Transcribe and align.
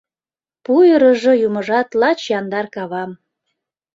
Пуйырыжо 0.63 1.33
Юмыжат 1.47 1.89
Лач 2.01 2.19
яндар 2.37 2.65
кавам. 2.75 3.11